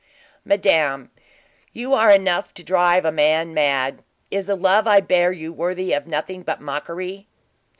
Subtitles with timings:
[0.43, 1.11] "Madame,
[1.73, 4.03] you are enough to drive a man mad.
[4.31, 7.27] Is the love I bear you worthy of nothing but mockery!"